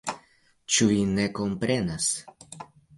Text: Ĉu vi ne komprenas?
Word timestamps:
Ĉu 0.77 0.87
vi 0.93 0.97
ne 1.11 1.27
komprenas? 1.41 2.13